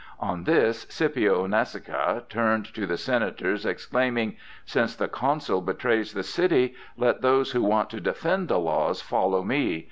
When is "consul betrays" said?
5.07-6.13